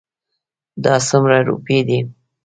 [0.83, 1.99] دا څومره روپی دي؟